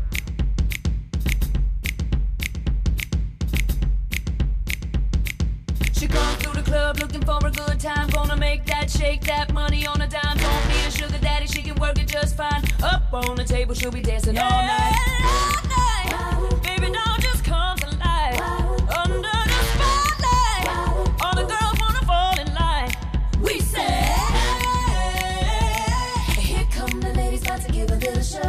She 5.93 6.07
comes 6.07 6.37
through 6.37 6.53
the 6.53 6.63
club 6.63 7.01
looking 7.01 7.23
for 7.23 7.45
a 7.45 7.51
good 7.51 7.81
time. 7.81 8.11
Gonna 8.11 8.37
make 8.37 8.65
that 8.67 8.89
shake 8.89 9.23
that 9.25 9.53
money 9.53 9.89
on 9.89 10.01
a 10.03 10.07
dime. 10.07 10.37
Don't 10.37 10.69
need 10.69 10.87
a 10.87 10.91
sugar 10.93 11.19
daddy, 11.19 11.49
she 11.49 11.63
can 11.63 11.75
work 11.81 11.99
it 11.99 12.07
just 12.07 12.37
fine. 12.37 12.63
Up 12.81 13.13
on 13.13 13.35
the 13.35 13.43
table, 13.45 13.75
she'll 13.75 13.91
be 13.91 14.03
dancing 14.03 14.39
all 14.39 14.49
night. 14.49 14.95
All 15.25 15.63
night. 15.67 16.63
Baby, 16.63 16.93
don't 16.93 17.28
give 27.73 27.91
a 27.91 27.97
little 27.97 28.23
show. 28.23 28.48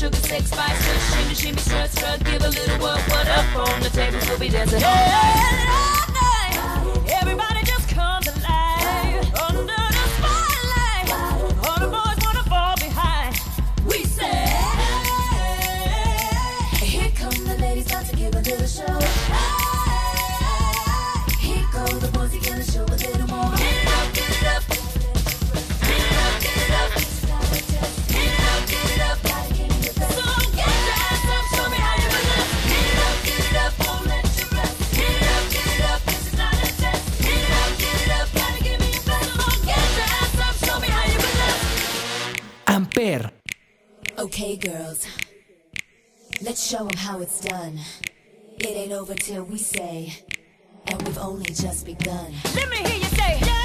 Sugar, 0.00 0.16
sex, 0.16 0.50
spice. 0.50 0.86
Just 0.86 1.14
shimmy, 1.14 1.34
shimmy, 1.34 1.58
strut, 1.58 1.90
strut, 1.90 2.24
give 2.24 2.42
a 2.42 2.48
little 2.48 2.78
what, 2.78 3.00
what 3.10 3.28
up 3.28 3.56
on 3.56 3.82
the 3.82 3.90
tables, 3.90 4.26
We'll 4.28 4.38
be 4.38 4.48
dancing 4.48 4.82
all 4.82 5.89
Amper, 43.00 43.30
Okay, 44.18 44.56
girls. 44.56 45.06
Let's 46.42 46.68
show 46.68 46.86
'em 46.86 46.98
how 46.98 47.20
it's 47.22 47.40
done. 47.40 47.80
It 48.58 48.76
ain't 48.76 48.92
over 48.92 49.14
till 49.14 49.44
we 49.44 49.56
say, 49.56 50.22
and 50.86 51.00
we've 51.02 51.16
only 51.16 51.50
just 51.54 51.86
begun. 51.86 52.34
Let 52.54 52.68
me 52.68 52.76
hear 52.76 52.98
you 52.98 53.16
say, 53.16 53.38
yeah. 53.40 53.59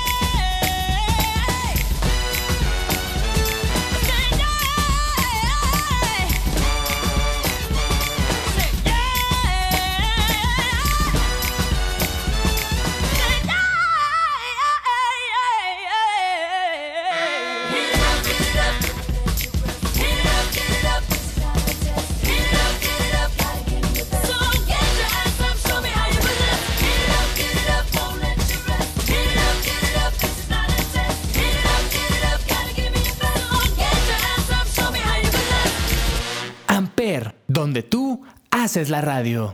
Haces 38.65 38.89
la 38.89 38.99
radio. 38.99 39.53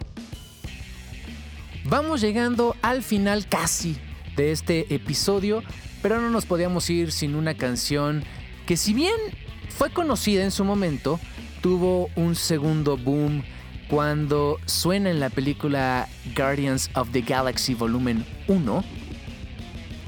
Vamos 1.83 2.21
llegando 2.21 2.77
al 2.81 3.03
final 3.03 3.45
casi 3.45 3.97
de 4.37 4.53
este 4.53 4.95
episodio, 4.95 5.63
pero 6.01 6.21
no 6.21 6.29
nos 6.29 6.45
podíamos 6.45 6.89
ir 6.89 7.11
sin 7.11 7.35
una 7.35 7.55
canción 7.55 8.23
que 8.65 8.77
si 8.77 8.93
bien 8.93 9.17
fue 9.67 9.89
conocida 9.89 10.45
en 10.45 10.51
su 10.51 10.63
momento, 10.63 11.19
tuvo 11.59 12.07
un 12.15 12.35
segundo 12.35 12.95
boom 12.95 13.43
cuando 13.89 14.57
suena 14.65 15.09
en 15.09 15.19
la 15.19 15.29
película 15.29 16.07
Guardians 16.33 16.89
of 16.95 17.09
the 17.11 17.19
Galaxy 17.19 17.73
Volumen 17.73 18.25
1. 18.47 18.83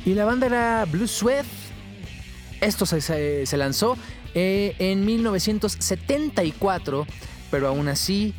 Y 0.06 0.14
la 0.14 0.24
banda 0.24 0.46
era 0.46 0.86
Blue 0.86 1.10
Sweat. 1.10 1.46
Esto 2.62 2.86
se, 2.86 3.58
lanzó 3.58 3.98
eh, 4.34 4.78
en 4.80 5.06
1974, 5.06 7.06
pero 7.52 7.68
aún 7.68 7.90
así 7.90 8.34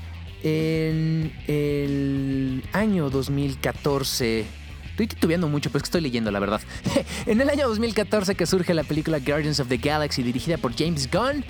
en 0.44 1.32
el 1.48 2.62
año 2.72 3.08
2014. 3.08 4.44
Estoy 4.90 5.06
titubeando 5.08 5.48
mucho, 5.48 5.70
pero 5.70 5.78
es 5.78 5.82
que 5.82 5.86
estoy 5.86 6.00
leyendo, 6.02 6.30
la 6.30 6.38
verdad. 6.38 6.60
en 7.26 7.40
el 7.40 7.48
año 7.48 7.66
2014 7.66 8.34
que 8.36 8.46
surge 8.46 8.74
la 8.74 8.84
película 8.84 9.18
Guardians 9.18 9.58
of 9.58 9.68
the 9.68 9.78
Galaxy 9.78 10.22
dirigida 10.22 10.58
por 10.58 10.76
James 10.76 11.08
Gunn, 11.10 11.44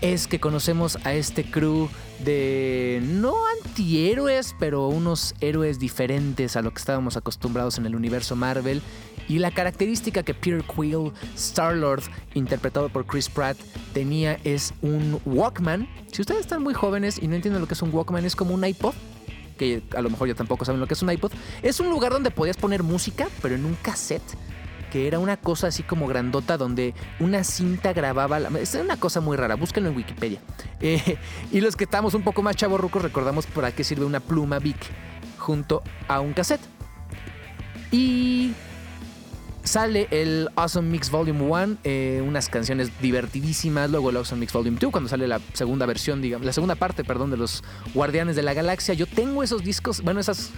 es 0.00 0.26
que 0.26 0.40
conocemos 0.40 0.98
a 1.04 1.14
este 1.14 1.44
crew 1.44 1.88
de 2.24 3.00
no 3.04 3.34
antihéroes, 3.62 4.54
pero 4.58 4.88
unos 4.88 5.34
héroes 5.40 5.78
diferentes 5.78 6.56
a 6.56 6.62
lo 6.62 6.72
que 6.72 6.80
estábamos 6.80 7.16
acostumbrados 7.16 7.78
en 7.78 7.86
el 7.86 7.94
universo 7.94 8.36
Marvel. 8.36 8.82
Y 9.28 9.38
la 9.38 9.50
característica 9.50 10.22
que 10.22 10.34
Peter 10.34 10.62
Quill, 10.64 11.12
Star-Lord, 11.34 12.02
interpretado 12.34 12.88
por 12.88 13.06
Chris 13.06 13.28
Pratt, 13.28 13.56
tenía 13.92 14.38
es 14.44 14.74
un 14.82 15.20
Walkman. 15.24 15.88
Si 16.12 16.20
ustedes 16.20 16.40
están 16.42 16.62
muy 16.62 16.74
jóvenes 16.74 17.18
y 17.22 17.28
no 17.28 17.34
entienden 17.34 17.60
lo 17.60 17.68
que 17.68 17.74
es 17.74 17.82
un 17.82 17.94
Walkman, 17.94 18.24
es 18.24 18.36
como 18.36 18.54
un 18.54 18.64
iPod 18.64 18.94
que 19.54 19.82
a 19.96 20.02
lo 20.02 20.10
mejor 20.10 20.28
ya 20.28 20.34
tampoco 20.34 20.64
saben 20.64 20.80
lo 20.80 20.86
que 20.86 20.94
es 20.94 21.02
un 21.02 21.10
iPod, 21.10 21.32
es 21.62 21.80
un 21.80 21.88
lugar 21.88 22.12
donde 22.12 22.30
podías 22.30 22.56
poner 22.56 22.82
música, 22.82 23.28
pero 23.40 23.54
en 23.54 23.64
un 23.64 23.74
cassette, 23.76 24.22
que 24.90 25.06
era 25.06 25.18
una 25.18 25.36
cosa 25.36 25.68
así 25.68 25.82
como 25.82 26.06
grandota 26.06 26.56
donde 26.56 26.94
una 27.20 27.44
cinta 27.44 27.92
grababa, 27.92 28.38
es 28.60 28.74
una 28.74 28.96
cosa 28.96 29.20
muy 29.20 29.36
rara, 29.36 29.54
búsquenlo 29.56 29.90
en 29.90 29.96
Wikipedia. 29.96 30.40
Eh, 30.80 31.16
y 31.50 31.62
los 31.62 31.76
que 31.76 31.84
estamos 31.84 32.12
un 32.12 32.22
poco 32.22 32.42
más 32.42 32.56
chavorrucos 32.56 33.00
recordamos 33.00 33.46
para 33.46 33.72
qué 33.72 33.84
sirve 33.84 34.04
una 34.04 34.20
pluma 34.20 34.58
Bic 34.58 34.76
junto 35.38 35.82
a 36.08 36.20
un 36.20 36.34
cassette. 36.34 36.60
Y 37.90 38.52
sale 39.64 40.06
el 40.10 40.50
Awesome 40.56 40.88
Mix 40.90 41.10
Volume 41.10 41.42
1, 41.42 41.78
eh, 41.84 42.22
unas 42.24 42.48
canciones 42.48 42.90
divertidísimas, 43.00 43.90
luego 43.90 44.10
el 44.10 44.18
Awesome 44.18 44.40
Mix 44.40 44.52
Volume 44.52 44.78
2, 44.78 44.92
cuando 44.92 45.08
sale 45.08 45.26
la 45.26 45.40
segunda 45.54 45.86
versión, 45.86 46.22
digamos, 46.22 46.46
la 46.46 46.52
segunda 46.52 46.74
parte, 46.74 47.02
perdón, 47.02 47.30
de 47.30 47.38
los 47.38 47.64
Guardianes 47.94 48.36
de 48.36 48.42
la 48.42 48.54
Galaxia. 48.54 48.94
Yo 48.94 49.06
tengo 49.06 49.42
esos 49.42 49.64
discos, 49.64 50.02
bueno, 50.02 50.20
esas 50.20 50.50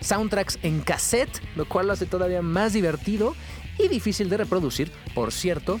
soundtracks 0.00 0.58
en 0.62 0.80
cassette, 0.80 1.40
lo 1.56 1.68
cual 1.68 1.86
lo 1.86 1.92
hace 1.92 2.06
todavía 2.06 2.42
más 2.42 2.72
divertido 2.72 3.34
y 3.78 3.88
difícil 3.88 4.28
de 4.30 4.38
reproducir, 4.38 4.90
por 5.14 5.32
cierto. 5.32 5.78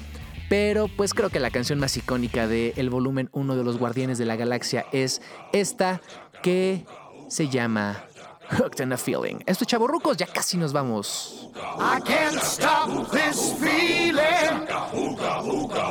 Pero 0.50 0.88
pues 0.88 1.14
creo 1.14 1.30
que 1.30 1.40
la 1.40 1.50
canción 1.50 1.78
más 1.78 1.96
icónica 1.96 2.46
de 2.46 2.74
el 2.76 2.90
volumen 2.90 3.30
1 3.32 3.56
de 3.56 3.64
los 3.64 3.78
Guardianes 3.78 4.18
de 4.18 4.26
la 4.26 4.36
Galaxia 4.36 4.84
es 4.92 5.22
esta 5.54 6.02
que 6.42 6.84
se 7.28 7.48
llama 7.48 8.04
Hooked 8.48 8.80
on 8.80 8.92
a 8.92 8.96
Feeling. 8.96 9.42
Esto, 9.46 9.64
chavorrucos, 9.64 10.18
ya 10.18 10.26
casi 10.26 10.56
nos 10.56 10.72
vamos. 10.72 11.48
I 11.78 12.00
can't 12.00 12.40
stop 12.40 13.10
this 13.10 13.52
feeling 13.54 14.66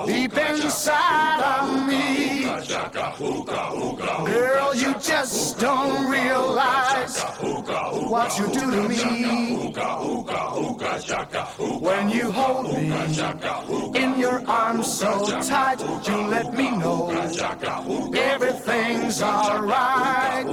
deep 0.06 0.38
inside 0.38 1.42
of 1.42 1.88
me. 1.88 2.44
Girl, 4.26 4.76
you 4.76 4.94
just 5.00 5.60
don't 5.60 6.10
realize 6.10 7.22
what 8.10 8.38
you 8.38 8.48
do 8.48 8.72
to 8.72 8.90
me. 8.90 9.74
When 11.80 12.10
you 12.10 12.32
hold 12.32 12.74
me 12.74 14.00
in 14.00 14.20
your 14.20 14.44
arms 14.48 14.92
so 14.92 15.26
tight, 15.42 15.82
you 16.08 16.18
let 16.28 16.54
me 16.54 16.72
know 16.72 17.10
everything's 18.16 19.22
alright. 19.22 20.46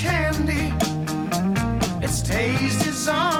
Candy. 0.00 0.72
Its 2.02 2.22
taste 2.22 2.86
is 2.86 3.06
on 3.06 3.39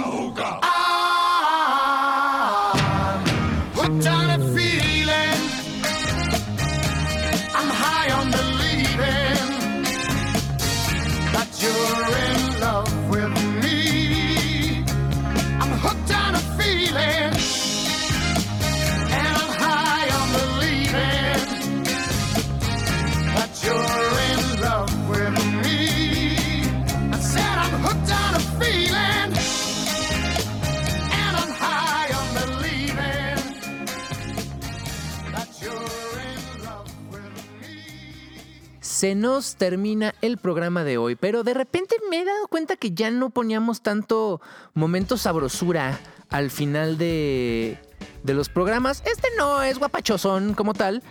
Nos 39.21 39.55
termina 39.55 40.15
el 40.21 40.37
programa 40.37 40.83
de 40.83 40.97
hoy, 40.97 41.15
pero 41.15 41.43
de 41.43 41.53
repente 41.53 41.95
me 42.09 42.21
he 42.21 42.25
dado 42.25 42.47
cuenta 42.47 42.75
que 42.75 42.91
ya 42.91 43.11
no 43.11 43.29
poníamos 43.29 43.81
tanto 43.81 44.41
momento 44.73 45.15
sabrosura 45.15 45.99
al 46.29 46.49
final 46.49 46.97
de, 46.97 47.77
de 48.23 48.33
los 48.33 48.49
programas. 48.49 49.03
Este 49.05 49.27
no 49.37 49.61
es 49.61 49.77
guapachosón 49.77 50.55
como 50.55 50.73
tal, 50.73 51.03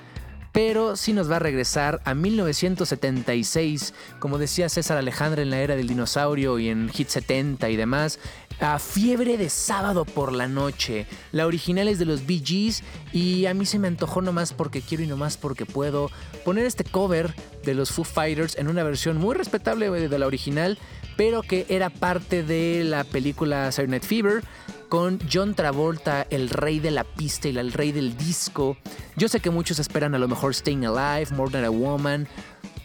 pero 0.52 0.96
sí 0.96 1.12
nos 1.12 1.30
va 1.30 1.36
a 1.36 1.38
regresar 1.38 2.00
a 2.04 2.14
1976, 2.14 3.94
como 4.18 4.38
decía 4.38 4.68
César 4.68 4.96
Alejandra 4.96 5.42
en 5.42 5.50
la 5.50 5.60
era 5.60 5.76
del 5.76 5.86
dinosaurio 5.86 6.58
y 6.58 6.68
en 6.68 6.88
Hit 6.88 7.08
70 7.08 7.68
y 7.70 7.76
demás, 7.76 8.18
a 8.60 8.78
Fiebre 8.78 9.36
de 9.36 9.48
sábado 9.48 10.04
por 10.04 10.32
la 10.32 10.46
noche. 10.46 11.06
La 11.32 11.46
original 11.46 11.88
es 11.88 11.98
de 11.98 12.04
los 12.04 12.26
Bee 12.26 12.42
Gees 12.44 12.82
y 13.12 13.46
a 13.46 13.54
mí 13.54 13.66
se 13.66 13.78
me 13.78 13.88
antojó 13.88 14.22
nomás 14.22 14.52
porque 14.52 14.82
quiero 14.82 15.02
y 15.02 15.06
nomás 15.06 15.36
porque 15.36 15.66
puedo 15.66 16.10
poner 16.44 16.66
este 16.66 16.84
cover 16.84 17.34
de 17.64 17.74
los 17.74 17.90
Foo 17.90 18.04
Fighters 18.04 18.56
en 18.56 18.68
una 18.68 18.82
versión 18.82 19.16
muy 19.16 19.34
respetable 19.34 19.90
de 19.90 20.18
la 20.18 20.26
original, 20.26 20.78
pero 21.16 21.42
que 21.42 21.66
era 21.68 21.90
parte 21.90 22.42
de 22.42 22.84
la 22.84 23.04
película 23.04 23.72
Saturday 23.72 23.90
Night 23.90 24.04
Fever 24.04 24.44
con 24.88 25.18
John 25.32 25.54
Travolta, 25.54 26.26
el 26.30 26.50
rey 26.50 26.80
de 26.80 26.90
la 26.90 27.04
pista 27.04 27.48
y 27.48 27.56
el 27.56 27.72
rey 27.72 27.92
del 27.92 28.16
disco. 28.16 28.76
Yo 29.16 29.28
sé 29.28 29.40
que 29.40 29.50
muchos 29.50 29.78
esperan 29.78 30.14
a 30.14 30.18
lo 30.18 30.28
mejor 30.28 30.54
Staying 30.54 30.84
Alive, 30.84 31.34
More 31.36 31.50
Than 31.50 31.64
a 31.64 31.70
Woman, 31.70 32.26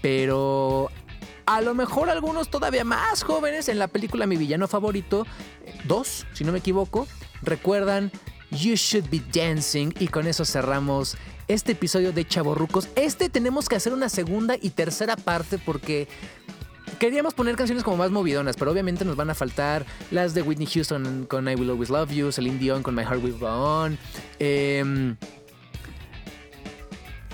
pero 0.02 0.92
a 1.46 1.62
lo 1.62 1.74
mejor 1.74 2.10
algunos 2.10 2.50
todavía 2.50 2.84
más 2.84 3.24
jóvenes 3.24 3.70
en 3.70 3.80
la 3.80 3.88
película 3.88 4.28
Mi 4.28 4.38
Villano 4.38 4.68
Favorito, 4.68 5.26
dos, 5.86 6.26
si 6.34 6.44
no 6.44 6.52
me 6.52 6.60
equivoco, 6.60 7.08
recuerdan 7.42 8.12
You 8.52 8.76
Should 8.76 9.10
Be 9.10 9.22
Dancing 9.34 9.92
y 10.00 10.08
con 10.08 10.28
eso 10.28 10.46
cerramos 10.46 11.18
este 11.48 11.74
episodio 11.74 12.12
de 12.12 12.26
Chaborrucos. 12.28 12.90
Este 12.96 13.30
tenemos 13.30 13.70
que 13.70 13.76
hacer 13.76 13.94
una 13.94 14.10
segunda 14.10 14.56
y 14.60 14.72
tercera 14.72 15.16
parte 15.16 15.58
porque 15.58 16.08
queríamos 17.00 17.34
poner 17.34 17.56
canciones 17.56 17.84
como 17.84 17.98
más 17.98 18.12
movidonas, 18.12 18.56
pero 18.56 18.72
obviamente 18.72 19.06
nos 19.06 19.16
van 19.16 19.30
a 19.30 19.36
faltar 19.36 19.86
las 20.12 20.34
de 20.34 20.42
Whitney 20.42 20.68
Houston 20.68 21.26
con 21.28 21.48
I 21.48 21.56
Will 21.56 21.70
Always 21.70 21.90
Love 21.90 22.12
You, 22.12 22.32
Celine 22.32 22.58
Dion 22.58 22.84
con 22.84 22.96
My 22.96 23.04
Heart 23.04 23.24
Will 23.24 23.38
Go 23.38 23.48
On, 23.48 23.98
em, 24.40 25.16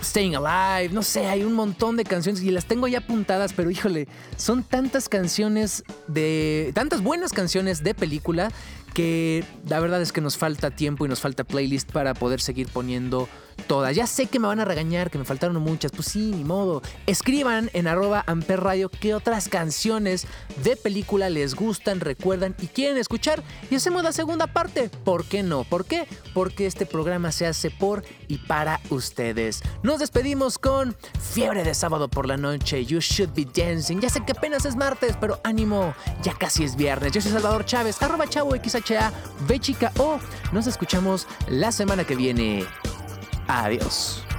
Staying 0.01 0.35
Alive, 0.35 0.93
no 0.93 1.03
sé, 1.03 1.27
hay 1.27 1.43
un 1.43 1.53
montón 1.53 1.95
de 1.95 2.03
canciones 2.03 2.41
y 2.41 2.51
las 2.51 2.65
tengo 2.65 2.87
ya 2.87 2.99
apuntadas, 2.99 3.53
pero 3.53 3.69
híjole, 3.69 4.07
son 4.35 4.63
tantas 4.63 5.09
canciones 5.09 5.83
de. 6.07 6.71
tantas 6.73 7.01
buenas 7.01 7.31
canciones 7.33 7.83
de 7.83 7.93
película 7.93 8.51
que 8.93 9.43
la 9.67 9.79
verdad 9.79 10.01
es 10.01 10.11
que 10.11 10.21
nos 10.21 10.37
falta 10.37 10.71
tiempo 10.71 11.05
y 11.05 11.09
nos 11.09 11.21
falta 11.21 11.43
playlist 11.43 11.91
para 11.91 12.13
poder 12.13 12.41
seguir 12.41 12.67
poniendo 12.67 13.29
todas. 13.61 13.95
Ya 13.95 14.07
sé 14.07 14.27
que 14.27 14.39
me 14.39 14.47
van 14.47 14.59
a 14.59 14.65
regañar, 14.65 15.09
que 15.09 15.17
me 15.17 15.25
faltaron 15.25 15.61
muchas, 15.61 15.91
pues 15.91 16.07
sí, 16.07 16.31
ni 16.31 16.43
modo. 16.43 16.81
Escriban 17.05 17.69
en 17.73 17.87
arroba 17.87 18.23
amperradio 18.27 18.89
qué 18.89 19.13
otras 19.13 19.49
canciones 19.49 20.27
de 20.63 20.75
película 20.75 21.29
les 21.29 21.55
gustan, 21.55 21.99
recuerdan 21.99 22.55
y 22.61 22.67
quieren 22.67 22.97
escuchar 22.97 23.43
y 23.69 23.75
hacemos 23.75 24.03
la 24.03 24.11
segunda 24.11 24.47
parte. 24.47 24.89
¿Por 25.03 25.25
qué 25.25 25.43
no? 25.43 25.63
¿Por 25.63 25.85
qué? 25.85 26.07
Porque 26.33 26.65
este 26.65 26.85
programa 26.85 27.31
se 27.31 27.47
hace 27.47 27.71
por 27.71 28.03
y 28.27 28.37
para 28.37 28.79
ustedes. 28.89 29.61
Nos 29.83 29.99
despedimos 29.99 30.57
con 30.57 30.95
Fiebre 31.19 31.63
de 31.63 31.73
sábado 31.73 32.09
por 32.09 32.27
la 32.27 32.37
noche, 32.37 32.85
You 32.85 32.99
Should 32.99 33.33
Be 33.33 33.45
Dancing. 33.45 33.99
Ya 33.99 34.09
sé 34.09 34.23
que 34.25 34.33
apenas 34.33 34.65
es 34.65 34.75
martes, 34.75 35.15
pero 35.19 35.39
ánimo, 35.43 35.93
ya 36.23 36.33
casi 36.33 36.63
es 36.63 36.75
viernes. 36.75 37.11
Yo 37.11 37.21
soy 37.21 37.31
Salvador 37.31 37.65
Chávez, 37.65 38.01
arroba 38.01 38.27
chavo 38.27 38.55
XHA, 38.55 39.11
B 39.47 39.59
chica 39.59 39.91
O. 39.97 40.19
Nos 40.51 40.67
escuchamos 40.67 41.27
la 41.47 41.71
semana 41.71 42.03
que 42.03 42.15
viene. 42.15 42.65
Adiós. 43.47 44.30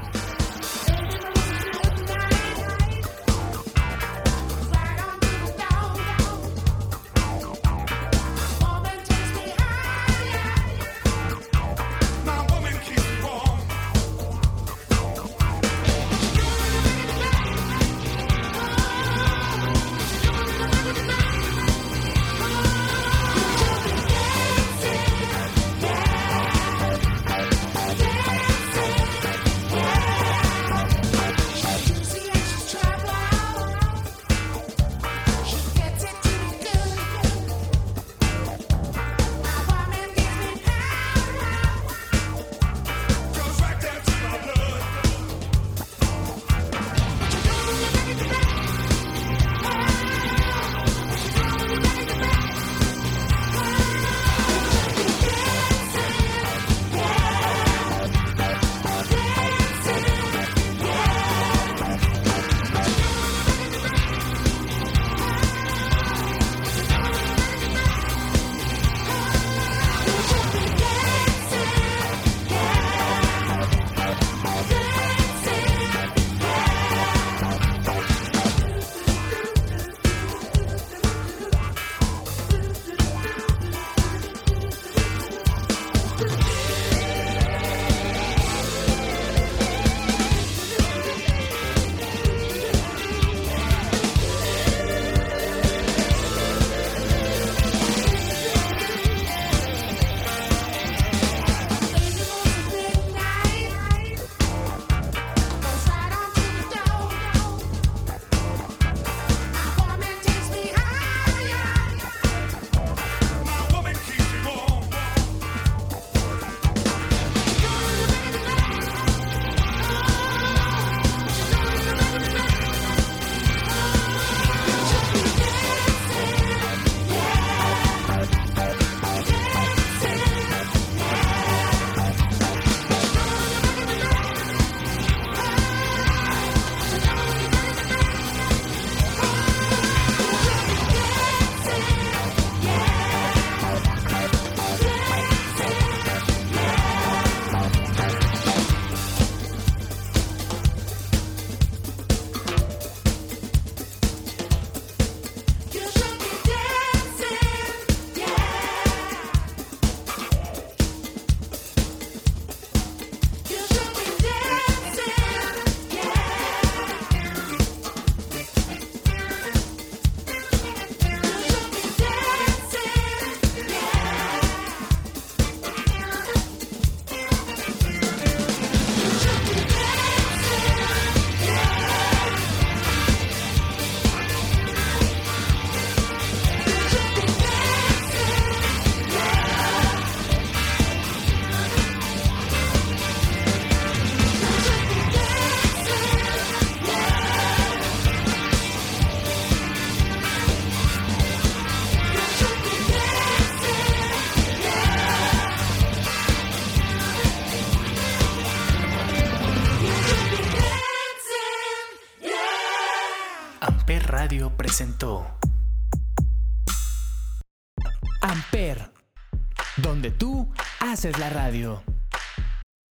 Haces 221.03 221.19
la 221.19 221.31
radio. 221.31 221.92